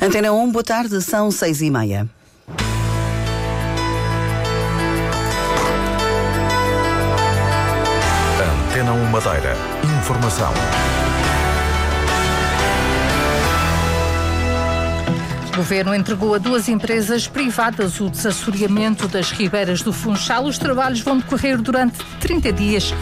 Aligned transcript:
Antena 0.00 0.30
1, 0.30 0.52
boa 0.52 0.62
tarde, 0.62 1.00
são 1.00 1.30
seis 1.30 1.62
e 1.62 1.70
meia. 1.70 2.06
Antena 8.68 8.92
1 8.92 9.04
Madeira. 9.06 9.56
Informação. 9.98 10.52
O 15.52 15.56
Governo 15.56 15.94
entregou 15.94 16.34
a 16.34 16.38
duas 16.38 16.68
empresas 16.68 17.26
privadas 17.26 17.98
o 17.98 18.10
desassoreamento 18.10 19.08
das 19.08 19.30
ribeiras 19.30 19.80
do 19.80 19.94
Funchal. 19.94 20.44
Os 20.44 20.58
trabalhos 20.58 21.00
vão 21.00 21.16
decorrer 21.16 21.56
durante 21.56 21.96
30 22.20 22.52
dias 22.52 22.92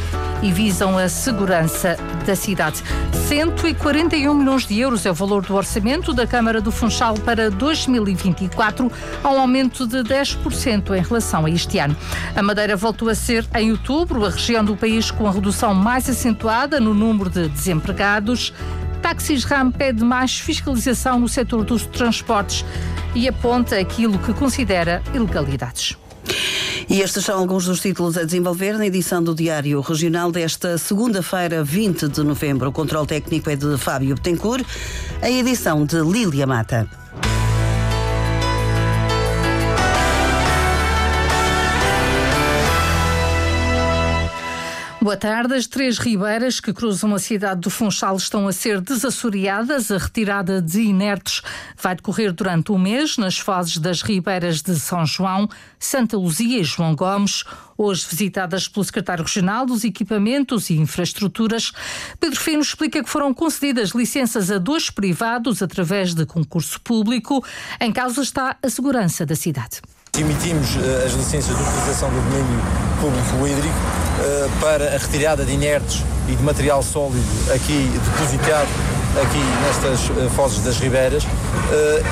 e 0.45 0.53
visam 0.53 0.99
a 0.99 1.09
segurança 1.09 1.97
da 2.27 2.37
cidade. 2.37 2.83
141 3.29 4.35
milhões 4.35 4.67
de 4.67 4.79
euros 4.79 5.07
é 5.07 5.11
o 5.11 5.15
valor 5.15 5.43
do 5.43 5.55
orçamento 5.55 6.13
da 6.13 6.27
Câmara 6.27 6.61
do 6.61 6.71
Funchal 6.71 7.15
para 7.15 7.51
2024, 7.51 8.93
a 9.23 9.31
um 9.31 9.41
aumento 9.41 9.87
de 9.87 10.03
10% 10.03 10.95
em 10.95 11.03
relação 11.03 11.47
a 11.47 11.51
este 11.51 11.79
ano. 11.79 11.97
A 12.37 12.43
Madeira 12.43 12.77
voltou 12.77 13.09
a 13.09 13.15
ser, 13.15 13.47
em 13.55 13.71
outubro, 13.71 14.27
a 14.27 14.31
região 14.31 14.63
do 14.63 14.77
país 14.77 15.11
com 15.11 15.27
a 15.27 15.33
redução 15.33 15.75
mais 15.75 16.11
acentuada 16.11 16.79
no 16.79 16.93
número 16.93 17.31
de 17.31 17.49
desempregados. 17.49 18.53
Táxis 19.01 19.45
RAM 19.45 19.71
pede 19.71 20.05
mais 20.05 20.39
fiscalização 20.39 21.19
no 21.19 21.29
setor 21.29 21.65
dos 21.65 21.87
transportes 21.87 22.65
e 23.15 23.27
aponta 23.27 23.79
aquilo 23.79 24.19
que 24.19 24.35
considera 24.35 25.03
ilegalidades. 25.15 25.97
E 26.89 27.01
estes 27.01 27.25
são 27.25 27.39
alguns 27.39 27.67
dos 27.67 27.81
títulos 27.81 28.17
a 28.17 28.25
desenvolver 28.25 28.77
na 28.77 28.87
edição 28.87 29.23
do 29.23 29.35
Diário 29.35 29.81
Regional 29.81 30.31
desta 30.31 30.77
segunda-feira, 30.77 31.65
20 31.65 32.09
de 32.09 32.23
novembro. 32.23 32.69
O 32.69 32.73
controle 32.73 33.07
técnico 33.07 33.51
é 33.51 33.57
de 33.57 33.77
Fábio 33.79 34.15
Betancourt, 34.15 34.65
a 35.23 35.31
edição 35.31 35.85
de 35.85 36.01
Lília 36.01 36.47
Mata. 36.47 37.04
Boa 45.05 45.19
tarde. 45.19 45.53
As 45.53 45.67
três 45.67 45.99
ribeiras 45.99 46.61
que 46.61 46.73
cruzam 46.73 47.15
a 47.15 47.19
cidade 47.19 47.61
do 47.61 47.69
Funchal 47.69 48.17
estão 48.17 48.49
a 48.49 48.53
ser 48.55 48.81
desassoreadas. 48.81 49.91
A 49.91 49.99
retirada 49.99 50.63
de 50.63 50.81
inertes 50.81 51.43
vai 51.77 51.95
decorrer 51.95 52.33
durante 52.33 52.73
um 52.73 52.79
mês 52.79 53.19
nas 53.19 53.39
fases 53.39 53.77
das 53.77 54.01
ribeiras 54.01 54.63
de 54.63 54.75
São 54.81 55.05
João, 55.05 55.47
Santa 55.79 56.17
Luzia 56.17 56.59
e 56.59 56.65
João 56.65 56.97
Gomes, 56.97 57.45
hoje 57.77 58.07
visitadas 58.09 58.67
pelo 58.67 58.83
secretário 58.83 59.25
regional 59.25 59.67
dos 59.67 59.85
Equipamentos 59.85 60.71
e 60.71 60.79
Infraestruturas. 60.79 61.71
Pedro 62.19 62.41
Fino 62.41 62.63
explica 62.63 63.05
que 63.05 63.11
foram 63.11 63.35
concedidas 63.35 63.91
licenças 63.91 64.51
a 64.51 64.57
dois 64.57 64.89
privados 64.89 65.61
através 65.61 66.15
de 66.15 66.25
concurso 66.25 66.81
público. 66.81 67.45
Em 67.79 67.93
causa 67.93 68.23
está 68.23 68.57
a 68.63 68.71
segurança 68.71 69.27
da 69.27 69.37
cidade. 69.37 69.83
Emitimos 70.17 70.79
as 71.05 71.13
licenças 71.13 71.55
de 71.55 71.63
utilização 71.63 72.09
do 72.09 72.23
domínio 72.23 72.63
público 73.03 73.47
hídrico 73.47 74.04
para 74.61 74.95
a 74.95 74.99
retirada 74.99 75.45
de 75.45 75.53
inertes 75.53 76.03
e 76.29 76.35
de 76.35 76.43
material 76.43 76.83
sólido 76.83 77.25
aqui 77.55 77.91
depositado 78.05 78.69
aqui 79.21 79.39
nestas 79.65 80.33
fozes 80.35 80.65
das 80.65 80.79
ribeiras 80.79 81.25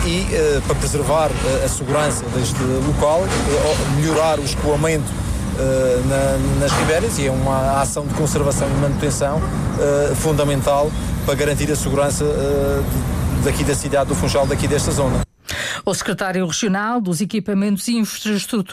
e 0.06 0.27
para 0.67 0.75
preservar 0.77 1.30
a 1.64 1.69
segurança 1.69 2.25
deste 2.34 2.62
local, 2.86 3.25
melhorar 3.97 4.39
o 4.39 4.45
escoamento 4.45 5.11
nas 6.61 6.73
ribeiras 6.73 7.19
e 7.19 7.27
é 7.27 7.30
uma 7.30 7.80
ação 7.80 8.06
de 8.06 8.14
conservação 8.14 8.69
e 8.69 8.80
manutenção 8.80 9.41
fundamental 10.17 10.91
para 11.27 11.34
garantir 11.34 11.70
a 11.73 11.77
segurança 11.77 12.25
daqui 13.45 13.64
da 13.64 13.75
cidade 13.75 14.08
do 14.08 14.14
Funchal, 14.14 14.47
daqui 14.47 14.69
desta 14.69 14.92
zona. 14.92 15.31
O 15.84 15.92
secretário 15.94 16.47
regional 16.47 17.00
dos 17.00 17.20
Equipamentos 17.20 17.88
e 17.88 18.00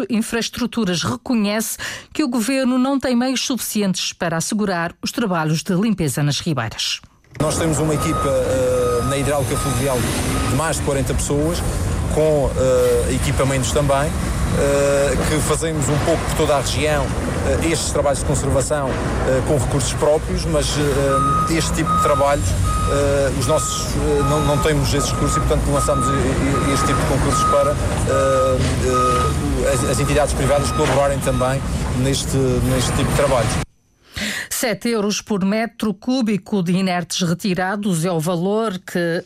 Infraestruturas 0.10 1.02
reconhece 1.02 1.78
que 2.14 2.24
o 2.24 2.28
governo 2.28 2.78
não 2.78 3.00
tem 3.00 3.16
meios 3.16 3.46
suficientes 3.46 4.14
para 4.14 4.38
assegurar 4.38 4.94
os 5.02 5.12
trabalhos 5.12 5.64
de 5.64 5.74
limpeza 5.74 6.22
nas 6.22 6.40
ribeiras. 6.40 7.02
Nós 7.42 7.58
temos 7.58 7.80
uma 7.80 7.96
equipa 7.96 8.28
uh, 8.28 9.06
na 9.06 9.18
hidráulica 9.18 9.56
fluvial 9.58 9.98
de 10.50 10.56
mais 10.56 10.78
de 10.78 10.84
40 10.84 11.14
pessoas, 11.16 11.58
com 12.14 12.46
uh, 12.46 12.52
equipamentos 13.16 13.72
também, 13.72 14.08
uh, 14.08 15.28
que 15.30 15.40
fazemos 15.48 15.90
um 15.90 15.98
pouco 16.06 16.24
por 16.26 16.38
toda 16.38 16.58
a 16.58 16.62
região 16.62 17.06
estes 17.72 17.92
trabalhos 17.92 18.20
de 18.20 18.26
conservação 18.26 18.90
com 19.48 19.58
recursos 19.58 19.94
próprios, 19.94 20.46
mas 20.46 20.68
este 21.50 21.74
tipo 21.74 21.92
de 21.96 22.04
trabalhos 22.04 22.46
os 23.40 23.48
nossos 23.48 23.94
uh, 23.96 24.24
não, 24.30 24.42
não, 24.46 24.58
temos 24.58 24.94
esses 24.94 25.12
recursos 25.12 25.38
e, 25.38 25.40
portanto, 25.42 25.72
lançamos 25.72 26.06
este 26.74 26.88
tipo 26.88 27.00
de 27.00 27.08
concursos 27.08 27.44
para 27.46 27.72
uh, 27.72 28.58
as, 29.74 29.90
as, 29.92 30.00
entidades 30.00 30.34
privadas 30.34 30.72
colaborarem 30.72 31.20
também 31.20 31.62
neste, 32.00 32.38
neste 32.38 32.92
tipo 32.94 33.10
de 33.10 33.16
trabalhos. 33.16 33.69
7 34.60 34.90
euros 34.90 35.22
por 35.22 35.46
metro 35.46 35.94
cúbico 35.94 36.62
de 36.62 36.74
inertes 36.74 37.22
retirados 37.22 38.04
é 38.04 38.12
o 38.12 38.20
valor 38.20 38.78
que, 38.78 39.24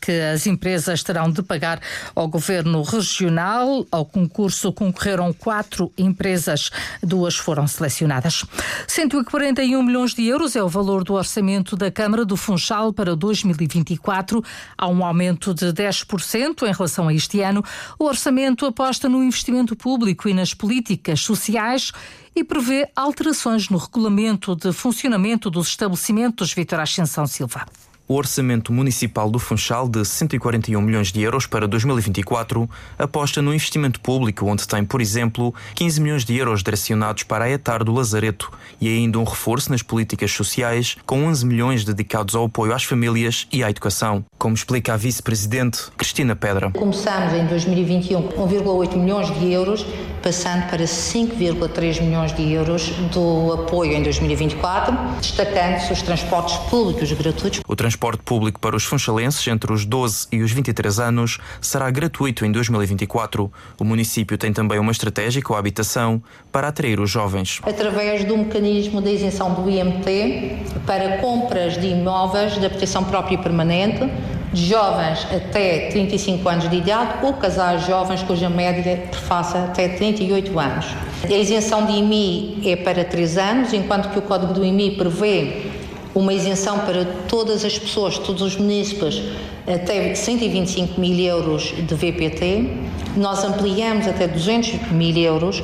que 0.00 0.10
as 0.10 0.44
empresas 0.44 1.04
terão 1.04 1.30
de 1.30 1.40
pagar 1.40 1.80
ao 2.16 2.26
governo 2.26 2.82
regional. 2.82 3.86
Ao 3.92 4.04
concurso 4.04 4.72
concorreram 4.72 5.32
quatro 5.32 5.92
empresas, 5.96 6.68
duas 7.00 7.36
foram 7.36 7.68
selecionadas. 7.68 8.44
141 8.88 9.80
milhões 9.84 10.14
de 10.14 10.26
euros 10.26 10.56
é 10.56 10.62
o 10.64 10.68
valor 10.68 11.04
do 11.04 11.14
orçamento 11.14 11.76
da 11.76 11.88
Câmara 11.88 12.24
do 12.24 12.36
Funchal 12.36 12.92
para 12.92 13.14
2024. 13.14 14.42
Há 14.76 14.88
um 14.88 15.04
aumento 15.04 15.54
de 15.54 15.66
10% 15.66 16.66
em 16.66 16.72
relação 16.72 17.06
a 17.06 17.14
este 17.14 17.40
ano. 17.40 17.62
O 17.96 18.06
orçamento 18.06 18.66
aposta 18.66 19.08
no 19.08 19.22
investimento 19.22 19.76
público 19.76 20.28
e 20.28 20.34
nas 20.34 20.52
políticas 20.52 21.20
sociais 21.20 21.92
e 22.34 22.42
prevê 22.42 22.88
alterações 22.96 23.68
no 23.68 23.78
regulamento 23.78 24.56
de 24.56 24.72
funcionamento 24.72 25.50
dos 25.50 25.68
estabelecimentos 25.68 26.52
Vitor 26.52 26.80
Ascensão 26.80 27.26
Silva. 27.26 27.66
O 28.08 28.14
orçamento 28.14 28.72
municipal 28.72 29.30
do 29.30 29.38
Funchal 29.38 29.88
de 29.88 30.04
141 30.04 30.80
milhões 30.82 31.12
de 31.12 31.22
euros 31.22 31.46
para 31.46 31.66
2024 31.66 32.68
aposta 32.98 33.40
no 33.40 33.54
investimento 33.54 34.00
público, 34.00 34.44
onde 34.44 34.68
tem, 34.68 34.84
por 34.84 35.00
exemplo, 35.00 35.54
15 35.74 36.00
milhões 36.00 36.24
de 36.24 36.36
euros 36.36 36.62
direcionados 36.62 37.22
para 37.22 37.44
a 37.44 37.50
etar 37.50 37.82
do 37.82 37.92
Lazareto 37.92 38.52
e 38.80 38.88
ainda 38.88 39.18
um 39.18 39.24
reforço 39.24 39.70
nas 39.70 39.82
políticas 39.82 40.32
sociais, 40.32 40.96
com 41.06 41.24
11 41.24 41.46
milhões 41.46 41.84
dedicados 41.84 42.34
ao 42.34 42.44
apoio 42.44 42.74
às 42.74 42.84
famílias 42.84 43.46
e 43.52 43.64
à 43.64 43.70
educação, 43.70 44.24
como 44.36 44.54
explica 44.54 44.94
a 44.94 44.96
vice-presidente 44.96 45.90
Cristina 45.96 46.34
Pedra. 46.36 46.70
Começamos 46.72 47.32
em 47.32 47.46
2021 47.46 48.22
com 48.28 48.48
1,8 48.48 48.96
milhões 48.96 49.30
de 49.38 49.52
euros, 49.52 49.86
passando 50.22 50.68
para 50.68 50.84
5,3 50.84 52.02
milhões 52.02 52.34
de 52.34 52.52
euros 52.52 52.88
do 53.12 53.52
apoio 53.52 53.92
em 53.92 54.02
2024, 54.02 54.94
destacando-se 55.20 55.92
os 55.92 56.02
transportes 56.02 56.56
públicos 56.68 57.10
gratuitos. 57.12 57.60
O 57.66 57.76
transporte 57.76 58.01
público 58.24 58.58
para 58.58 58.74
os 58.74 58.84
funchalenses 58.84 59.46
entre 59.46 59.72
os 59.72 59.84
12 59.84 60.26
e 60.32 60.42
os 60.42 60.50
23 60.50 60.98
anos 60.98 61.38
será 61.60 61.88
gratuito 61.90 62.44
em 62.44 62.50
2024. 62.50 63.50
O 63.78 63.84
município 63.84 64.36
tem 64.36 64.52
também 64.52 64.78
uma 64.80 64.90
estratégia 64.90 65.40
com 65.40 65.54
a 65.54 65.58
habitação 65.58 66.20
para 66.50 66.68
atrair 66.68 66.98
os 66.98 67.08
jovens. 67.08 67.60
Através 67.62 68.24
do 68.24 68.36
mecanismo 68.36 69.00
da 69.00 69.10
isenção 69.10 69.54
do 69.54 69.70
IMT 69.70 70.80
para 70.84 71.18
compras 71.18 71.80
de 71.80 71.86
imóveis 71.86 72.58
de 72.58 72.66
habitação 72.66 73.04
própria 73.04 73.36
e 73.36 73.38
permanente, 73.38 74.10
de 74.52 74.66
jovens 74.66 75.26
até 75.34 75.88
35 75.90 76.48
anos 76.48 76.68
de 76.68 76.76
idade 76.76 77.24
ou 77.24 77.32
casais 77.34 77.86
jovens 77.86 78.22
cuja 78.22 78.50
média 78.50 79.08
faça 79.12 79.64
até 79.64 79.88
38 79.88 80.58
anos. 80.58 80.86
A 81.24 81.32
isenção 81.32 81.86
de 81.86 81.92
IMI 81.92 82.60
é 82.64 82.76
para 82.76 83.04
3 83.04 83.38
anos, 83.38 83.72
enquanto 83.72 84.10
que 84.10 84.18
o 84.18 84.22
Código 84.22 84.52
do 84.52 84.64
IMI 84.64 84.96
prevê 84.96 85.81
uma 86.14 86.32
isenção 86.32 86.80
para 86.80 87.04
todas 87.28 87.64
as 87.64 87.78
pessoas, 87.78 88.18
todos 88.18 88.42
os 88.42 88.56
municípios, 88.56 89.22
até 89.66 90.14
125 90.14 91.00
mil 91.00 91.18
euros 91.18 91.74
de 91.76 91.94
VPT. 91.94 92.70
Nós 93.16 93.44
ampliamos 93.44 94.06
até 94.06 94.26
200 94.26 94.90
mil 94.92 95.16
euros 95.16 95.62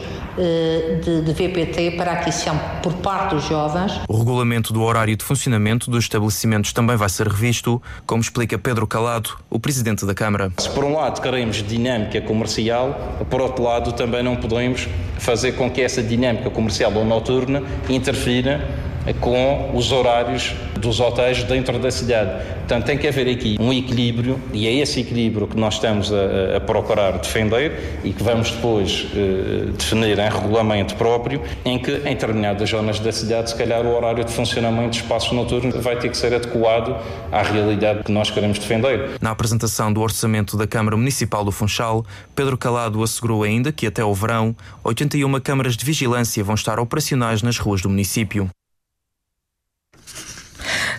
de, 1.02 1.22
de, 1.22 1.32
VPT 1.32 1.92
para 1.96 2.12
aquisição 2.12 2.58
por 2.82 2.92
parte 2.94 3.34
dos 3.34 3.44
jovens. 3.44 4.00
O 4.08 4.16
regulamento 4.16 4.72
do 4.72 4.82
horário 4.82 5.16
de 5.16 5.24
funcionamento 5.24 5.90
dos 5.90 6.04
estabelecimentos 6.04 6.72
também 6.72 6.96
vai 6.96 7.08
ser 7.08 7.26
revisto, 7.26 7.82
como 8.06 8.22
explica 8.22 8.56
Pedro 8.56 8.86
Calado, 8.86 9.30
o 9.50 9.58
presidente 9.58 10.06
da 10.06 10.14
Câmara. 10.14 10.52
Se 10.58 10.70
por 10.70 10.84
um 10.84 10.94
lado 10.94 11.20
queremos 11.20 11.56
dinâmica 11.56 12.20
comercial, 12.20 13.18
por 13.28 13.40
outro 13.40 13.64
lado 13.64 13.92
também 13.92 14.22
não 14.22 14.36
podemos 14.36 14.88
fazer 15.18 15.52
com 15.52 15.70
que 15.70 15.82
essa 15.82 16.02
dinâmica 16.02 16.50
comercial 16.50 16.92
ou 16.94 17.04
noturna 17.04 17.62
interfira 17.88 18.64
com 19.12 19.70
os 19.74 19.92
horários 19.92 20.54
dos 20.78 21.00
hotéis 21.00 21.42
dentro 21.44 21.78
da 21.78 21.90
cidade. 21.90 22.44
Portanto, 22.58 22.84
tem 22.84 22.98
que 22.98 23.08
haver 23.08 23.28
aqui 23.28 23.56
um 23.58 23.72
equilíbrio 23.72 24.40
e 24.52 24.68
é 24.68 24.74
esse 24.74 25.00
equilíbrio 25.00 25.46
que 25.46 25.56
nós 25.56 25.74
estamos 25.74 26.12
a, 26.12 26.56
a 26.56 26.60
procurar 26.60 27.12
defender 27.12 28.00
e 28.04 28.12
que 28.12 28.22
vamos 28.22 28.50
depois 28.50 29.06
eh, 29.14 29.70
definir 29.76 30.18
em 30.18 30.28
regulamento 30.28 30.94
próprio, 30.96 31.42
em 31.64 31.78
que 31.78 31.92
em 31.92 32.14
determinadas 32.14 32.68
zonas 32.68 33.00
da 33.00 33.10
cidade, 33.10 33.50
se 33.50 33.56
calhar 33.56 33.84
o 33.86 33.96
horário 33.96 34.24
de 34.24 34.32
funcionamento 34.32 34.90
de 34.90 34.96
espaços 34.98 35.32
noturnos 35.32 35.82
vai 35.82 35.98
ter 35.98 36.10
que 36.10 36.16
ser 36.16 36.34
adequado 36.34 36.96
à 37.32 37.42
realidade 37.42 38.04
que 38.04 38.12
nós 38.12 38.30
queremos 38.30 38.58
defender. 38.58 39.12
Na 39.20 39.30
apresentação 39.30 39.92
do 39.92 40.00
orçamento 40.00 40.56
da 40.56 40.66
Câmara 40.66 40.96
Municipal 40.96 41.44
do 41.44 41.50
Funchal, 41.50 42.04
Pedro 42.34 42.58
Calado 42.58 43.02
assegurou 43.02 43.42
ainda 43.42 43.72
que 43.72 43.86
até 43.86 44.04
o 44.04 44.12
verão, 44.12 44.54
81 44.84 45.40
câmaras 45.40 45.76
de 45.76 45.84
vigilância 45.84 46.44
vão 46.44 46.54
estar 46.54 46.78
operacionais 46.78 47.42
nas 47.42 47.58
ruas 47.58 47.80
do 47.80 47.88
município. 47.88 48.50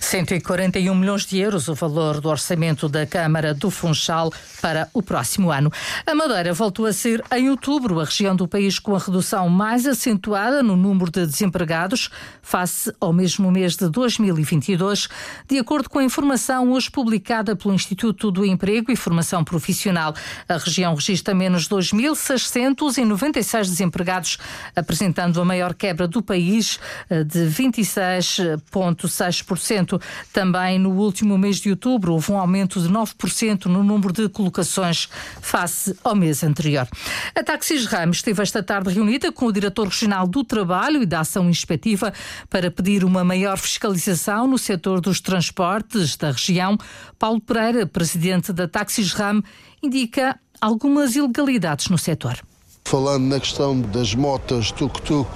141 0.09 0.95
milhões 0.95 1.23
de 1.23 1.37
euros 1.37 1.67
o 1.67 1.75
valor 1.75 2.19
do 2.19 2.29
orçamento 2.29 2.89
da 2.89 3.05
Câmara 3.05 3.53
do 3.53 3.69
Funchal 3.69 4.33
para 4.59 4.89
o 4.91 5.03
próximo 5.03 5.51
ano. 5.51 5.71
A 6.03 6.15
Madeira 6.15 6.51
voltou 6.51 6.87
a 6.87 6.93
ser, 6.93 7.23
em 7.31 7.47
outubro, 7.47 7.99
a 7.99 8.05
região 8.05 8.35
do 8.35 8.47
país 8.47 8.79
com 8.79 8.95
a 8.95 8.99
redução 8.99 9.47
mais 9.49 9.85
acentuada 9.85 10.63
no 10.63 10.75
número 10.75 11.11
de 11.11 11.27
desempregados 11.27 12.09
face 12.41 12.91
ao 12.99 13.13
mesmo 13.13 13.51
mês 13.51 13.75
de 13.75 13.87
2022, 13.87 15.07
de 15.47 15.59
acordo 15.59 15.87
com 15.87 15.99
a 15.99 16.03
informação 16.03 16.71
hoje 16.71 16.89
publicada 16.89 17.55
pelo 17.55 17.75
Instituto 17.75 18.31
do 18.31 18.43
Emprego 18.43 18.91
e 18.91 18.95
Formação 18.95 19.43
Profissional. 19.43 20.15
A 20.47 20.57
região 20.57 20.95
registra 20.95 21.35
menos 21.35 21.69
2.696 21.69 23.61
desempregados, 23.61 24.39
apresentando 24.75 25.39
a 25.39 25.45
maior 25.45 25.75
quebra 25.75 26.07
do 26.07 26.23
país 26.23 26.79
eh, 27.11 27.23
de 27.23 27.41
26,6%. 27.41 29.98
Também 30.31 30.79
no 30.79 30.91
último 30.91 31.37
mês 31.37 31.57
de 31.57 31.69
outubro 31.69 32.13
houve 32.13 32.31
um 32.31 32.37
aumento 32.37 32.81
de 32.81 32.89
9% 32.89 33.65
no 33.65 33.83
número 33.83 34.13
de 34.13 34.29
colocações 34.29 35.09
face 35.41 35.95
ao 36.03 36.15
mês 36.15 36.43
anterior. 36.43 36.87
A 37.35 37.43
Taxis 37.43 37.85
Ramos 37.85 38.17
esteve 38.17 38.41
esta 38.41 38.61
tarde 38.63 38.93
reunida 38.93 39.31
com 39.31 39.45
o 39.45 39.51
diretor 39.51 39.87
regional 39.87 40.27
do 40.27 40.43
Trabalho 40.43 41.01
e 41.01 41.05
da 41.05 41.21
Ação 41.21 41.49
Inspectiva 41.49 42.13
para 42.49 42.71
pedir 42.71 43.03
uma 43.03 43.23
maior 43.23 43.57
fiscalização 43.57 44.47
no 44.47 44.57
setor 44.57 45.01
dos 45.01 45.19
transportes 45.19 46.15
da 46.15 46.31
região. 46.31 46.77
Paulo 47.17 47.41
Pereira, 47.41 47.85
presidente 47.85 48.53
da 48.53 48.67
Taxis 48.67 49.13
Ram, 49.13 49.41
indica 49.81 50.39
algumas 50.61 51.15
ilegalidades 51.15 51.87
no 51.87 51.97
setor. 51.97 52.48
Falando 52.89 53.25
na 53.25 53.39
questão 53.39 53.79
das 53.79 54.15
motas 54.15 54.71
tuk-tuk, 54.71 55.29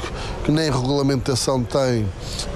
que 0.43 0.51
nem 0.51 0.71
regulamentação 0.71 1.63
tem, 1.63 2.03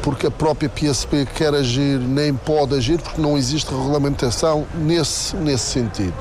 porque 0.01 0.25
a 0.25 0.31
própria 0.31 0.67
PSP 0.67 1.27
quer 1.35 1.53
agir, 1.53 1.99
nem 1.99 2.33
pode 2.33 2.73
agir, 2.73 2.99
porque 2.99 3.21
não 3.21 3.37
existe 3.37 3.69
regulamentação 3.69 4.65
nesse, 4.73 5.35
nesse 5.35 5.65
sentido. 5.65 6.15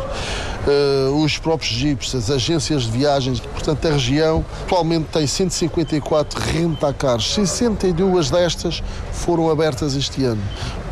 Uh, 0.67 1.25
os 1.25 1.38
próprios 1.38 1.73
jeeps, 1.73 2.14
as 2.14 2.31
agências 2.31 2.82
de 2.82 2.90
viagens, 2.90 3.40
portanto 3.40 3.87
a 3.88 3.93
região 3.93 4.44
atualmente 4.64 5.06
tem 5.11 5.26
154 5.26 6.38
rentacars, 6.38 7.32
62 7.32 8.31
destas 8.31 8.82
foram 9.11 9.49
abertas 9.49 9.96
este 9.96 10.23
ano. 10.23 10.43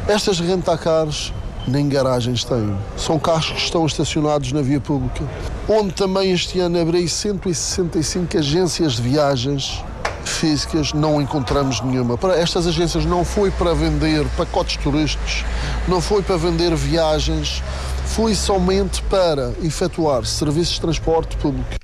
Estas 0.09 0.41
rentacars 0.41 1.35
nem 1.67 1.89
garagens 1.89 2.45
têm. 2.45 2.77
São 2.97 3.19
carros 3.19 3.51
que 3.51 3.59
estão 3.59 3.87
estacionados 3.87 4.53
na 4.53 4.63
via 4.63 4.81
pública. 4.81 5.25
Onde 5.69 5.93
também 5.95 6.33
este 6.33 6.61
ano 6.61 6.81
abri 6.81 7.09
165 7.09 8.39
agências 8.39 8.95
de 8.95 9.03
viagens 9.03 9.83
físicas, 10.25 10.93
não 10.93 11.21
encontramos 11.21 11.81
nenhuma. 11.81 12.17
Para 12.17 12.39
estas 12.39 12.67
agências 12.67 13.05
não 13.05 13.25
foi 13.25 13.51
para 13.51 13.75
vender 13.75 14.27
pacotes 14.37 14.77
turísticos, 14.79 15.45
não 15.87 16.01
foi 16.01 16.23
para 16.23 16.37
vender 16.37 16.75
viagens, 16.75 17.63
foi 18.07 18.35
somente 18.35 19.03
para 19.03 19.53
efetuar 19.63 20.25
serviços 20.25 20.75
de 20.75 20.81
transporte 20.81 21.37
público. 21.37 21.77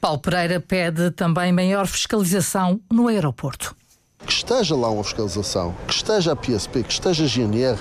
Paulo 0.00 0.18
Pereira 0.18 0.60
pede 0.60 1.10
também 1.10 1.52
maior 1.52 1.86
fiscalização 1.86 2.80
no 2.90 3.08
aeroporto 3.08 3.74
que 4.26 4.32
esteja 4.32 4.76
lá 4.76 4.90
uma 4.90 5.02
fiscalização, 5.02 5.74
que 5.86 5.94
esteja 5.94 6.32
a 6.32 6.36
PSP, 6.36 6.82
que 6.82 6.92
esteja 6.92 7.24
a 7.24 7.26
GNR, 7.26 7.78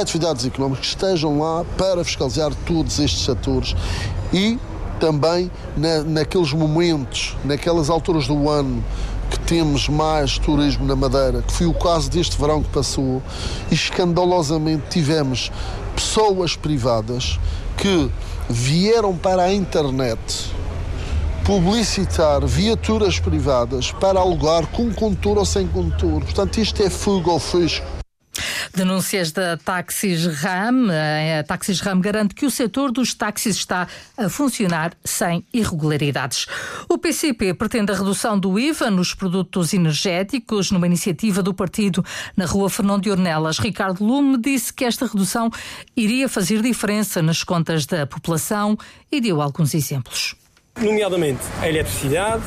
atividades 0.00 0.44
económicas, 0.44 0.80
que 0.80 0.86
estejam 0.86 1.38
lá 1.38 1.64
para 1.76 2.02
fiscalizar 2.04 2.52
todos 2.66 2.98
estes 2.98 3.24
setores 3.24 3.74
e 4.32 4.58
também 4.98 5.50
na, 5.76 6.02
naqueles 6.02 6.52
momentos, 6.52 7.36
naquelas 7.44 7.90
alturas 7.90 8.26
do 8.26 8.48
ano 8.48 8.82
que 9.30 9.38
temos 9.40 9.88
mais 9.88 10.38
turismo 10.38 10.86
na 10.86 10.96
Madeira, 10.96 11.42
que 11.42 11.52
foi 11.52 11.66
o 11.66 11.74
caso 11.74 12.10
deste 12.10 12.38
verão 12.38 12.62
que 12.62 12.70
passou, 12.70 13.22
e 13.70 13.74
escandalosamente 13.74 14.84
tivemos 14.88 15.50
pessoas 15.94 16.56
privadas 16.56 17.38
que 17.76 18.10
vieram 18.48 19.16
para 19.16 19.42
a 19.42 19.52
internet 19.52 20.55
publicitar 21.46 22.44
viaturas 22.44 23.20
privadas 23.20 23.92
para 23.92 24.18
alugar 24.18 24.66
com 24.66 24.92
condutor 24.92 25.38
ou 25.38 25.44
sem 25.44 25.68
condutor. 25.68 26.20
Portanto, 26.24 26.58
isto 26.58 26.82
é 26.82 26.90
fuga 26.90 27.30
ao 27.30 27.38
fisco. 27.38 27.86
Denúncias 28.74 29.30
da 29.30 29.56
Taxis 29.56 30.26
Ram. 30.26 30.88
A 31.38 31.44
Taxis 31.44 31.78
Ram 31.78 32.00
garante 32.00 32.34
que 32.34 32.44
o 32.44 32.50
setor 32.50 32.90
dos 32.90 33.14
táxis 33.14 33.54
está 33.54 33.86
a 34.18 34.28
funcionar 34.28 34.92
sem 35.04 35.46
irregularidades. 35.54 36.48
O 36.88 36.98
PCP 36.98 37.54
pretende 37.54 37.92
a 37.92 37.94
redução 37.94 38.36
do 38.36 38.58
IVA 38.58 38.90
nos 38.90 39.14
produtos 39.14 39.72
energéticos 39.72 40.72
numa 40.72 40.86
iniciativa 40.86 41.44
do 41.44 41.54
partido 41.54 42.04
na 42.36 42.44
rua 42.44 42.68
Fernão 42.68 42.98
de 42.98 43.08
Ornelas. 43.08 43.60
Ricardo 43.60 44.04
Lume 44.04 44.36
disse 44.36 44.72
que 44.72 44.84
esta 44.84 45.06
redução 45.06 45.48
iria 45.96 46.28
fazer 46.28 46.60
diferença 46.60 47.22
nas 47.22 47.44
contas 47.44 47.86
da 47.86 48.04
população 48.04 48.76
e 49.12 49.20
deu 49.20 49.40
alguns 49.40 49.74
exemplos 49.74 50.34
nomeadamente 50.80 51.40
a 51.60 51.68
eletricidade, 51.68 52.42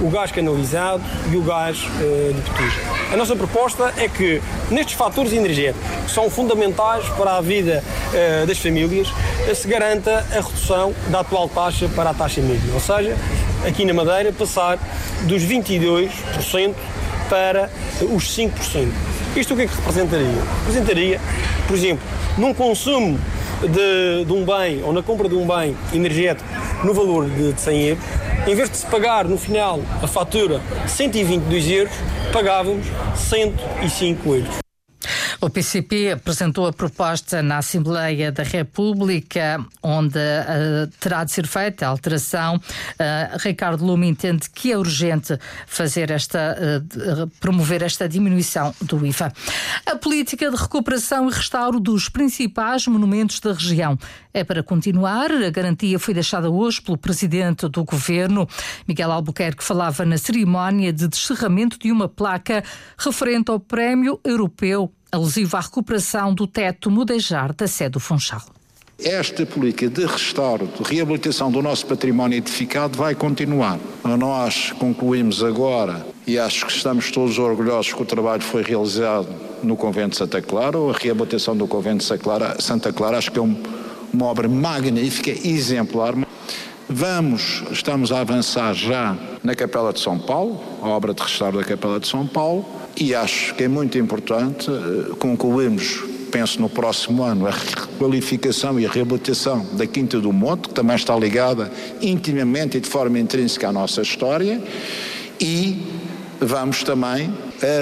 o 0.00 0.08
gás 0.08 0.32
canalizado 0.32 1.02
e 1.30 1.36
o 1.36 1.42
gás 1.42 1.78
uh, 1.78 2.32
de 2.32 2.40
petugem. 2.40 2.82
A 3.12 3.16
nossa 3.16 3.36
proposta 3.36 3.92
é 3.96 4.08
que 4.08 4.40
nestes 4.70 4.94
fatores 4.94 5.32
energéticos, 5.32 5.86
que 6.06 6.10
são 6.10 6.30
fundamentais 6.30 7.06
para 7.10 7.36
a 7.36 7.40
vida 7.40 7.82
uh, 7.82 8.46
das 8.46 8.58
famílias, 8.58 9.08
uh, 9.08 9.54
se 9.54 9.68
garanta 9.68 10.26
a 10.30 10.40
redução 10.40 10.94
da 11.08 11.20
atual 11.20 11.48
taxa 11.48 11.88
para 11.94 12.10
a 12.10 12.14
taxa 12.14 12.40
média, 12.40 12.72
ou 12.72 12.80
seja, 12.80 13.16
aqui 13.66 13.84
na 13.84 13.92
Madeira 13.92 14.32
passar 14.32 14.78
dos 15.22 15.42
22% 15.42 16.74
para 17.28 17.70
os 18.02 18.36
5%. 18.36 18.88
Isto 19.36 19.54
o 19.54 19.56
que 19.56 19.62
é 19.62 19.66
que 19.66 19.74
representaria? 19.74 20.42
Representaria, 20.60 21.20
por 21.66 21.76
exemplo, 21.76 22.04
num 22.38 22.54
consumo 22.54 23.18
de, 23.62 24.24
de 24.24 24.32
um 24.32 24.44
bem 24.44 24.82
ou 24.82 24.92
na 24.92 25.02
compra 25.02 25.28
de 25.28 25.34
um 25.34 25.46
bem 25.46 25.76
energético 25.92 26.48
no 26.84 26.94
valor 26.94 27.28
de 27.28 27.58
100 27.58 27.88
euros, 27.88 28.04
em 28.46 28.54
vez 28.54 28.70
de 28.70 28.76
se 28.76 28.86
pagar 28.86 29.26
no 29.26 29.38
final 29.38 29.80
a 30.02 30.06
fatura 30.06 30.60
122 30.86 31.70
euros, 31.70 31.94
pagávamos 32.32 32.86
105 33.16 34.34
euros. 34.34 34.63
O 35.40 35.50
PCP 35.50 36.12
apresentou 36.12 36.66
a 36.66 36.72
proposta 36.72 37.42
na 37.42 37.58
Assembleia 37.58 38.30
da 38.30 38.42
República, 38.42 39.64
onde 39.82 40.18
uh, 40.18 40.86
terá 41.00 41.24
de 41.24 41.32
ser 41.32 41.46
feita 41.46 41.86
a 41.86 41.88
alteração. 41.88 42.56
Uh, 42.56 43.38
Ricardo 43.38 43.84
Lume 43.84 44.08
entende 44.08 44.48
que 44.50 44.72
é 44.72 44.78
urgente 44.78 45.38
fazer 45.66 46.10
esta, 46.10 46.56
uh, 46.56 47.26
promover 47.40 47.82
esta 47.82 48.08
diminuição 48.08 48.74
do 48.80 49.04
IVA. 49.04 49.32
A 49.86 49.96
política 49.96 50.50
de 50.50 50.56
recuperação 50.56 51.28
e 51.28 51.32
restauro 51.32 51.80
dos 51.80 52.08
principais 52.08 52.86
monumentos 52.86 53.40
da 53.40 53.52
região 53.52 53.98
é 54.32 54.42
para 54.42 54.62
continuar. 54.62 55.30
A 55.30 55.50
garantia 55.50 55.98
foi 55.98 56.14
deixada 56.14 56.50
hoje 56.50 56.80
pelo 56.80 56.98
presidente 56.98 57.68
do 57.68 57.84
governo, 57.84 58.48
Miguel 58.86 59.12
Albuquerque, 59.12 59.62
falava 59.62 60.04
na 60.04 60.18
cerimónia 60.18 60.92
de 60.92 61.06
descerramento 61.06 61.78
de 61.78 61.92
uma 61.92 62.08
placa 62.08 62.64
referente 62.98 63.50
ao 63.50 63.60
Prémio 63.60 64.20
Europeu 64.24 64.92
alusivo 65.14 65.56
à 65.56 65.60
recuperação 65.60 66.34
do 66.34 66.46
teto 66.46 66.90
mudejar 66.90 67.54
da 67.54 67.66
sede 67.66 67.92
do 67.92 68.00
Funchal. 68.00 68.42
Esta 68.98 69.44
política 69.44 69.88
de 69.88 70.06
restauro, 70.06 70.68
de 70.68 70.94
reabilitação 70.94 71.50
do 71.50 71.60
nosso 71.60 71.84
património 71.84 72.38
edificado 72.38 72.96
vai 72.96 73.14
continuar. 73.14 73.78
Nós 74.04 74.72
concluímos 74.78 75.42
agora, 75.42 76.06
e 76.26 76.38
acho 76.38 76.64
que 76.66 76.72
estamos 76.72 77.10
todos 77.10 77.36
orgulhosos 77.38 77.92
que 77.92 78.00
o 78.00 78.06
trabalho 78.06 78.42
foi 78.42 78.62
realizado 78.62 79.28
no 79.64 79.76
Convento 79.76 80.10
de 80.10 80.16
Santa 80.18 80.40
Clara, 80.40 80.78
ou 80.78 80.90
a 80.90 80.94
reabilitação 80.96 81.56
do 81.56 81.66
Convento 81.66 81.98
de 81.98 82.62
Santa 82.62 82.92
Clara, 82.92 83.18
acho 83.18 83.32
que 83.32 83.38
é 83.38 83.42
um, 83.42 83.60
uma 84.12 84.26
obra 84.26 84.48
magnífica, 84.48 85.30
exemplar. 85.30 86.14
Vamos, 86.88 87.62
estamos 87.72 88.12
a 88.12 88.20
avançar 88.20 88.74
já 88.74 89.16
na 89.42 89.54
Capela 89.54 89.90
de 89.90 90.00
São 90.00 90.18
Paulo, 90.18 90.60
a 90.82 90.88
obra 90.88 91.14
de 91.14 91.22
restauro 91.22 91.56
da 91.56 91.64
Capela 91.64 91.98
de 91.98 92.06
São 92.06 92.26
Paulo, 92.26 92.62
e 92.94 93.14
acho 93.14 93.54
que 93.54 93.64
é 93.64 93.68
muito 93.68 93.96
importante 93.96 94.70
eh, 94.70 95.14
concluirmos, 95.18 96.04
penso 96.30 96.60
no 96.60 96.68
próximo 96.68 97.22
ano, 97.22 97.46
a 97.46 97.50
requalificação 97.50 98.78
e 98.78 98.84
a 98.84 98.90
reabilitação 98.90 99.64
da 99.72 99.86
Quinta 99.86 100.20
do 100.20 100.30
Monte, 100.30 100.68
que 100.68 100.74
também 100.74 100.94
está 100.94 101.16
ligada 101.16 101.72
intimamente 102.02 102.76
e 102.76 102.80
de 102.80 102.88
forma 102.88 103.18
intrínseca 103.18 103.68
à 103.70 103.72
nossa 103.72 104.02
história, 104.02 104.62
e 105.40 105.82
vamos 106.44 106.82
também 106.82 107.32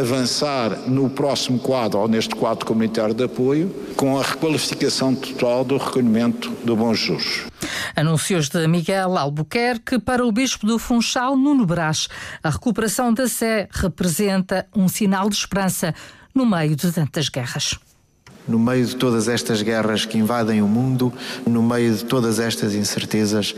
avançar 0.00 0.70
no 0.88 1.10
próximo 1.10 1.58
quadro, 1.58 2.00
ou 2.00 2.08
neste 2.08 2.34
quadro 2.34 2.64
comunitário 2.64 3.14
de 3.14 3.24
apoio, 3.24 3.74
com 3.96 4.18
a 4.18 4.22
requalificação 4.22 5.14
total 5.14 5.64
do 5.64 5.76
recolhimento 5.76 6.50
do 6.64 6.76
Bom 6.76 6.94
Jesus. 6.94 7.46
Anuncios 7.94 8.48
de 8.48 8.66
Miguel 8.66 9.16
Albuquerque 9.16 9.98
para 9.98 10.24
o 10.24 10.32
Bispo 10.32 10.66
do 10.66 10.78
Funchal, 10.78 11.36
Nuno 11.36 11.66
Brás. 11.66 12.08
A 12.42 12.50
recuperação 12.50 13.12
da 13.12 13.28
Sé 13.28 13.68
representa 13.70 14.66
um 14.74 14.88
sinal 14.88 15.28
de 15.28 15.36
esperança 15.36 15.94
no 16.34 16.46
meio 16.46 16.74
de 16.76 16.90
tantas 16.90 17.28
guerras. 17.28 17.78
No 18.46 18.58
meio 18.58 18.84
de 18.84 18.96
todas 18.96 19.28
estas 19.28 19.62
guerras 19.62 20.04
que 20.04 20.18
invadem 20.18 20.62
o 20.62 20.66
mundo, 20.66 21.12
no 21.46 21.62
meio 21.62 21.94
de 21.94 22.04
todas 22.04 22.38
estas 22.38 22.74
incertezas, 22.74 23.54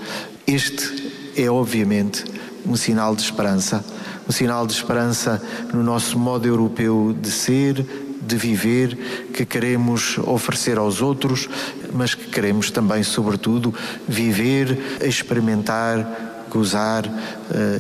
este 0.47 1.13
é 1.37 1.51
obviamente 1.51 2.25
um 2.67 2.77
sinal 2.77 3.15
de 3.17 3.23
esperança. 3.23 3.85
Um 4.29 4.33
sinal 4.33 4.67
de 4.67 4.73
esperança 4.73 5.43
no 5.73 5.83
nosso 5.83 6.19
modo 6.19 6.47
europeu 6.47 7.15
de 7.21 7.31
ser, 7.31 7.85
de 8.27 8.37
viver, 8.37 8.97
que 9.35 9.45
queremos 9.45 10.19
oferecer 10.19 10.79
aos 10.79 11.03
outros, 11.03 11.49
mas 11.93 12.15
que 12.15 12.31
queremos 12.31 12.71
também, 12.71 13.03
sobretudo, 13.03 13.75
viver, 14.09 14.99
experimentar, 15.03 16.47
gozar 16.51 17.07
uh, 17.07 17.13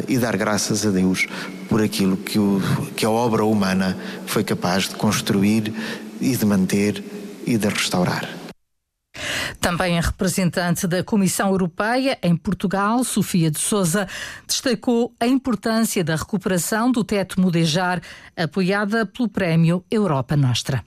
e 0.07 0.19
dar 0.19 0.37
graças 0.37 0.85
a 0.85 0.91
Deus 0.91 1.27
por 1.69 1.81
aquilo 1.81 2.17
que, 2.17 2.39
o, 2.39 2.61
que 2.97 3.07
a 3.07 3.11
obra 3.11 3.45
humana 3.45 3.97
foi 4.27 4.45
capaz 4.45 4.89
de 4.89 4.97
construir 4.97 5.73
e 6.21 6.37
de 6.37 6.45
manter 6.45 7.03
e 7.47 7.57
de 7.57 7.69
restaurar. 7.69 8.44
Também 9.65 9.99
a 9.99 10.03
representante 10.03 10.87
da 10.87 11.03
Comissão 11.03 11.49
Europeia 11.49 12.19
em 12.23 12.37
Portugal, 12.37 13.03
Sofia 13.03 13.51
de 13.51 13.59
Souza, 13.59 14.07
destacou 14.47 15.15
a 15.19 15.27
importância 15.27 16.05
da 16.05 16.17
recuperação 16.17 16.93
do 16.93 17.03
teto 17.03 17.41
Mudejar, 17.41 18.03
apoiada 18.37 19.07
pelo 19.07 19.27
Prémio 19.27 19.83
Europa 19.91 20.37
Nostra 20.37 20.85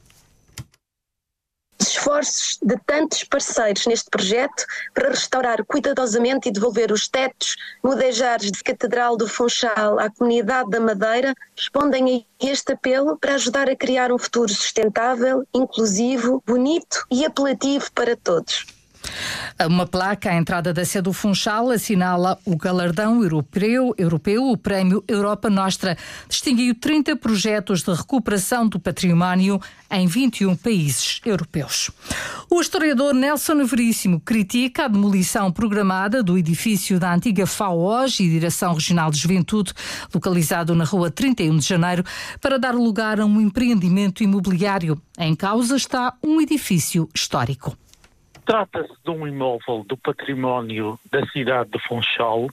esforços 1.97 2.59
de 2.61 2.77
tantos 2.85 3.23
parceiros 3.23 3.85
neste 3.85 4.09
projeto 4.09 4.65
para 4.93 5.09
restaurar 5.09 5.63
cuidadosamente 5.65 6.47
e 6.47 6.51
devolver 6.51 6.91
os 6.91 7.07
tetos 7.07 7.55
mudejares 7.83 8.51
de 8.51 8.63
Catedral 8.63 9.17
do 9.17 9.27
Funchal 9.27 9.99
à 9.99 10.09
comunidade 10.09 10.69
da 10.69 10.79
Madeira 10.79 11.33
respondem 11.55 12.25
a 12.41 12.45
este 12.45 12.73
apelo 12.73 13.17
para 13.17 13.35
ajudar 13.35 13.69
a 13.69 13.75
criar 13.75 14.11
um 14.11 14.17
futuro 14.17 14.49
sustentável, 14.49 15.45
inclusivo, 15.53 16.43
bonito 16.45 17.05
e 17.09 17.25
apelativo 17.25 17.91
para 17.93 18.15
todos. 18.15 18.76
Uma 19.65 19.87
placa 19.87 20.29
à 20.29 20.35
entrada 20.35 20.73
da 20.73 20.85
sede 20.85 21.03
do 21.03 21.13
Funchal 21.13 21.71
assinala 21.71 22.37
o 22.45 22.55
galardão 22.55 23.23
europeu, 23.23 23.93
europeu, 23.97 24.49
o 24.49 24.57
Prémio 24.57 25.03
Europa 25.07 25.49
Nostra. 25.49 25.97
Distinguiu 26.29 26.75
30 26.75 27.15
projetos 27.15 27.81
de 27.81 27.91
recuperação 27.91 28.67
do 28.67 28.79
património 28.79 29.59
em 29.89 30.05
21 30.05 30.55
países 30.55 31.21
europeus. 31.25 31.89
O 32.49 32.61
historiador 32.61 33.13
Nelson 33.13 33.65
Veríssimo 33.65 34.19
critica 34.19 34.85
a 34.85 34.87
demolição 34.87 35.51
programada 35.51 36.21
do 36.21 36.37
edifício 36.37 36.99
da 36.99 37.13
antiga 37.13 37.47
FAOJ 37.47 38.21
e 38.21 38.29
Direção 38.29 38.73
Regional 38.73 39.09
de 39.09 39.17
Juventude, 39.17 39.73
localizado 40.13 40.75
na 40.75 40.83
rua 40.83 41.09
31 41.09 41.57
de 41.57 41.67
Janeiro, 41.67 42.03
para 42.41 42.59
dar 42.59 42.75
lugar 42.75 43.19
a 43.19 43.25
um 43.25 43.41
empreendimento 43.41 44.23
imobiliário. 44.23 45.01
Em 45.17 45.35
causa 45.35 45.75
está 45.75 46.13
um 46.23 46.39
edifício 46.39 47.09
histórico. 47.15 47.77
Trata-se 48.47 48.93
de 49.03 49.11
um 49.11 49.27
imóvel 49.27 49.83
do 49.89 49.97
património 49.97 50.97
da 51.11 51.25
cidade 51.27 51.69
de 51.69 51.79
Funchal, 51.79 52.49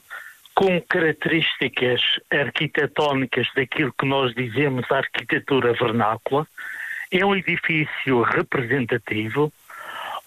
com 0.53 0.81
características 0.81 2.01
arquitetónicas 2.29 3.47
daquilo 3.55 3.93
que 3.97 4.05
nós 4.05 4.35
dizemos 4.35 4.91
arquitetura 4.91 5.71
vernácula. 5.71 6.45
É 7.09 7.25
um 7.25 7.33
edifício 7.33 8.23
representativo. 8.23 9.53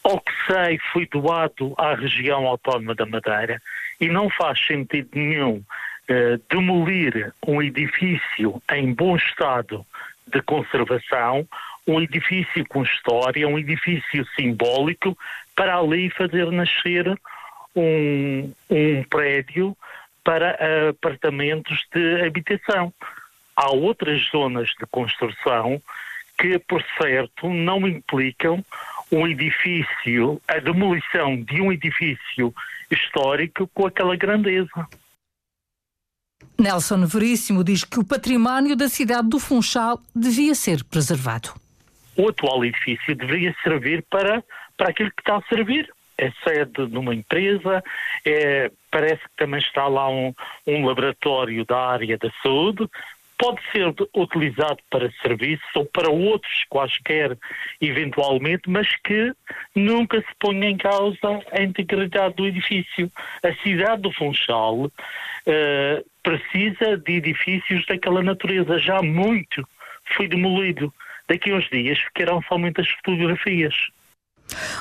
Ao 0.02 0.18
que 0.18 0.32
sei, 0.46 0.78
foi 0.90 1.06
doado 1.06 1.74
à 1.76 1.94
região 1.94 2.46
autónoma 2.46 2.94
da 2.94 3.04
Madeira 3.04 3.60
e 4.00 4.08
não 4.08 4.30
faz 4.30 4.58
sentido 4.66 5.10
nenhum 5.12 5.62
eh, 6.08 6.38
demolir 6.48 7.30
um 7.46 7.60
edifício 7.60 8.62
em 8.72 8.94
bom 8.94 9.16
estado 9.16 9.84
de 10.26 10.40
conservação, 10.40 11.46
um 11.88 12.00
edifício 12.00 12.64
com 12.68 12.82
história, 12.82 13.48
um 13.48 13.58
edifício 13.58 14.26
simbólico 14.36 15.16
para 15.56 15.78
ali 15.78 16.10
fazer 16.10 16.52
nascer 16.52 17.18
um, 17.74 18.52
um 18.68 19.02
prédio 19.04 19.76
para 20.22 20.90
apartamentos 20.90 21.86
de 21.92 22.26
habitação. 22.26 22.92
Há 23.56 23.70
outras 23.70 24.22
zonas 24.30 24.68
de 24.78 24.86
construção 24.90 25.80
que, 26.38 26.58
por 26.58 26.84
certo, 27.00 27.48
não 27.48 27.88
implicam 27.88 28.62
um 29.10 29.26
edifício, 29.26 30.40
a 30.46 30.58
demolição 30.58 31.42
de 31.42 31.60
um 31.62 31.72
edifício 31.72 32.54
histórico 32.90 33.66
com 33.68 33.86
aquela 33.86 34.14
grandeza. 34.14 34.86
Nelson 36.58 37.06
Veríssimo 37.06 37.64
diz 37.64 37.82
que 37.82 37.98
o 37.98 38.04
património 38.04 38.76
da 38.76 38.88
cidade 38.88 39.28
do 39.28 39.38
Funchal 39.38 40.00
devia 40.14 40.54
ser 40.54 40.84
preservado. 40.84 41.54
O 42.18 42.28
atual 42.28 42.64
edifício 42.64 43.14
deveria 43.14 43.54
servir 43.62 44.04
para 44.10 44.42
para 44.76 44.90
aquilo 44.90 45.10
que 45.10 45.22
está 45.22 45.36
a 45.36 45.42
servir. 45.42 45.88
É 46.16 46.32
sede 46.42 46.88
de 46.88 46.98
uma 46.98 47.14
empresa, 47.14 47.82
é, 48.24 48.72
parece 48.90 49.22
que 49.22 49.36
também 49.36 49.60
está 49.60 49.86
lá 49.86 50.10
um, 50.10 50.34
um 50.66 50.84
laboratório 50.84 51.64
da 51.64 51.78
área 51.78 52.18
da 52.18 52.28
saúde, 52.42 52.88
pode 53.38 53.60
ser 53.70 53.94
utilizado 54.16 54.78
para 54.90 55.12
serviços 55.22 55.64
ou 55.76 55.84
para 55.86 56.10
outros 56.10 56.64
quaisquer, 56.68 57.38
eventualmente, 57.80 58.68
mas 58.68 58.88
que 59.04 59.32
nunca 59.76 60.20
se 60.20 60.34
ponha 60.40 60.68
em 60.68 60.76
causa 60.76 61.40
a 61.52 61.62
integridade 61.62 62.34
do 62.34 62.48
edifício. 62.48 63.08
A 63.44 63.54
cidade 63.62 64.02
do 64.02 64.12
Funchal 64.12 64.86
uh, 64.86 64.90
precisa 66.20 66.96
de 66.98 67.12
edifícios 67.12 67.86
daquela 67.86 68.24
natureza. 68.24 68.76
Já 68.80 69.00
muito 69.00 69.64
foi 70.16 70.26
demolido. 70.26 70.92
Daqui 71.28 71.50
a 71.50 71.56
uns 71.56 71.68
dias 71.68 71.98
ficarão 71.98 72.42
somente 72.42 72.80
as 72.80 72.88
fotografias. 72.88 73.74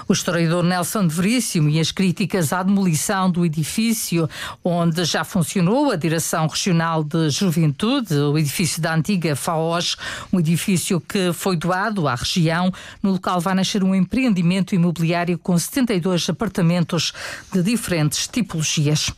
O 0.08 0.14
historiador 0.14 0.64
Nelson 0.64 1.08
de 1.08 1.14
Veríssimo 1.14 1.70
e 1.70 1.80
as 1.80 1.92
críticas 1.92 2.54
à 2.54 2.64
demolição 2.64 3.30
do 3.30 3.46
edifício 3.46 4.30
onde 4.64 5.04
já 5.04 5.24
funcionou 5.24 5.92
a 5.92 5.96
Direção 5.96 6.48
Regional 6.48 7.04
de 7.04 7.30
Juventude, 7.30 8.14
o 8.16 8.38
edifício 8.38 8.82
da 8.82 8.94
antiga 8.94 9.36
FAOS, 9.36 9.98
um 10.32 10.40
edifício 10.40 11.02
que 11.02 11.34
foi 11.34 11.58
doado 11.58 12.08
à 12.08 12.16
região. 12.16 12.72
No 13.04 13.12
local 13.12 13.42
vai 13.42 13.56
nascer 13.56 13.84
um 13.84 13.94
empreendimento 13.94 14.74
imobiliário 14.74 15.38
com 15.38 15.58
72 15.58 16.30
apartamentos 16.30 17.14
de 17.52 17.62
diferentes 17.62 18.28
tipologias. 18.28 19.12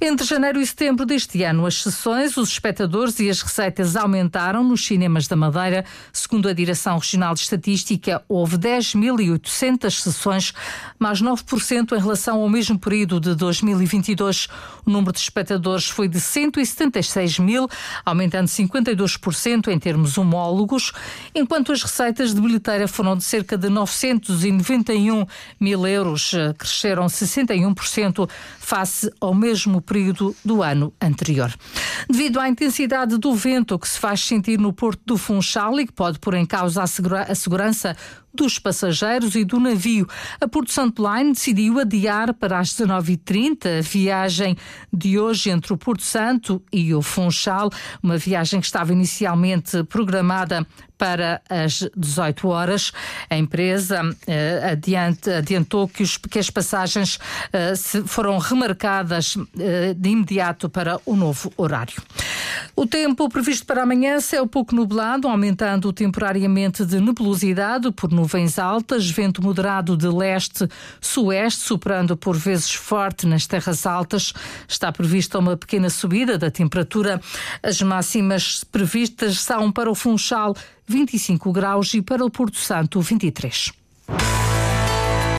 Entre 0.00 0.26
janeiro 0.26 0.60
e 0.60 0.66
setembro 0.66 1.06
deste 1.06 1.42
ano, 1.42 1.66
as 1.66 1.82
sessões, 1.82 2.36
os 2.36 2.50
espectadores 2.50 3.18
e 3.20 3.30
as 3.30 3.40
receitas 3.40 3.96
aumentaram 3.96 4.62
nos 4.62 4.84
cinemas 4.84 5.26
da 5.26 5.36
Madeira. 5.36 5.84
Segundo 6.12 6.48
a 6.48 6.52
Direção 6.52 6.98
Regional 6.98 7.34
de 7.34 7.40
Estatística, 7.40 8.22
houve 8.28 8.58
10.800 8.58 9.85
sessões, 9.94 10.52
mais 10.98 11.22
9% 11.22 11.96
em 11.96 12.00
relação 12.00 12.40
ao 12.40 12.48
mesmo 12.48 12.78
período 12.78 13.20
de 13.20 13.34
2022. 13.34 14.48
O 14.84 14.90
número 14.90 15.12
de 15.12 15.18
espectadores 15.18 15.88
foi 15.88 16.08
de 16.08 16.20
176 16.20 17.38
mil, 17.38 17.68
aumentando 18.04 18.46
52% 18.46 19.68
em 19.68 19.78
termos 19.78 20.18
homólogos, 20.18 20.92
enquanto 21.34 21.72
as 21.72 21.82
receitas 21.82 22.34
de 22.34 22.40
bilheteira 22.40 22.86
foram 22.86 23.16
de 23.16 23.24
cerca 23.24 23.56
de 23.56 23.68
991 23.68 25.26
mil 25.60 25.86
euros, 25.86 26.32
cresceram 26.58 27.06
61% 27.06 28.28
face 28.58 29.10
ao 29.20 29.34
mesmo 29.34 29.80
período 29.80 30.34
do 30.44 30.62
ano 30.62 30.92
anterior. 31.00 31.52
Devido 32.08 32.40
à 32.40 32.48
intensidade 32.48 33.18
do 33.18 33.34
vento 33.34 33.78
que 33.78 33.88
se 33.88 33.98
faz 33.98 34.20
sentir 34.20 34.58
no 34.58 34.72
Porto 34.72 35.00
do 35.04 35.16
Funchal 35.16 35.78
e 35.80 35.86
que 35.86 35.92
pode 35.92 36.18
pôr 36.18 36.34
em 36.34 36.46
causa 36.46 36.82
a, 36.82 36.86
segura 36.86 37.22
a 37.22 37.34
segurança 37.34 37.96
dos 38.36 38.58
passageiros 38.58 39.34
e 39.34 39.44
do 39.44 39.58
navio. 39.58 40.06
A 40.40 40.46
Porto 40.46 40.70
Santo 40.70 41.02
Line 41.02 41.32
decidiu 41.32 41.80
adiar 41.80 42.34
para 42.34 42.58
as 42.58 42.68
19h30 42.70 43.78
a 43.78 43.82
viagem 43.82 44.56
de 44.92 45.18
hoje 45.18 45.50
entre 45.50 45.72
o 45.72 45.76
Porto 45.76 46.04
Santo 46.04 46.62
e 46.72 46.94
o 46.94 47.02
Funchal, 47.02 47.70
uma 48.02 48.18
viagem 48.18 48.60
que 48.60 48.66
estava 48.66 48.92
inicialmente 48.92 49.82
programada 49.84 50.66
para 50.98 51.42
as 51.48 51.88
18 51.96 52.48
horas. 52.48 52.92
A 53.28 53.36
empresa 53.36 54.00
eh, 54.26 54.70
adiante, 54.72 55.30
adiantou 55.30 55.88
que, 55.88 56.02
os, 56.02 56.16
que 56.16 56.38
as 56.38 56.50
passagens 56.50 57.18
eh, 57.52 57.74
foram 58.06 58.38
remarcadas 58.38 59.36
eh, 59.58 59.94
de 59.94 60.10
imediato 60.10 60.68
para 60.68 60.98
o 61.04 61.14
novo 61.14 61.52
horário. 61.56 62.02
O 62.74 62.86
tempo 62.86 63.28
previsto 63.28 63.66
para 63.66 63.82
amanhã, 63.82 64.20
céu 64.20 64.46
pouco 64.46 64.74
nublado, 64.74 65.28
aumentando 65.28 65.92
temporariamente 65.92 66.84
de 66.84 67.00
nebulosidade 67.00 67.90
por 67.92 68.10
nuvens 68.10 68.25
altas, 68.58 69.08
vento 69.10 69.42
moderado 69.42 69.96
de 69.96 70.08
leste-sueste, 70.08 71.60
superando 71.60 72.16
por 72.16 72.36
vezes 72.36 72.72
forte 72.72 73.26
nas 73.26 73.46
terras 73.46 73.86
altas. 73.86 74.32
Está 74.68 74.90
prevista 74.92 75.38
uma 75.38 75.56
pequena 75.56 75.90
subida 75.90 76.38
da 76.38 76.50
temperatura. 76.50 77.20
As 77.62 77.80
máximas 77.82 78.64
previstas 78.64 79.40
são 79.40 79.70
para 79.70 79.90
o 79.90 79.94
Funchal 79.94 80.54
25 80.86 81.52
graus 81.52 81.94
e 81.94 82.02
para 82.02 82.24
o 82.24 82.30
Porto 82.30 82.58
Santo 82.58 83.00
23. 83.00 83.72